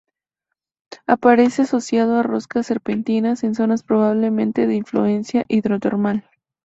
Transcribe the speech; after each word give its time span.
Aparece 1.05 1.61
asociado 1.61 2.15
a 2.17 2.23
rocas 2.23 2.65
serpentinas, 2.65 3.43
en 3.43 3.53
zonas 3.53 3.83
probablemente 3.83 4.65
de 4.65 4.73
influencia 4.73 5.45
hidrotermal. 5.47 6.27